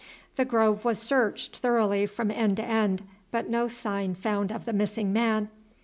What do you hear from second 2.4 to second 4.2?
to end, but no sign